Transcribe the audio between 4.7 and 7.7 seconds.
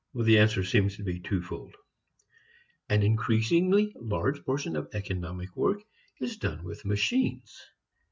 of economic work is done with machines.